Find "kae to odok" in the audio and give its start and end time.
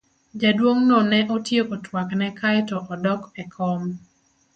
2.39-3.21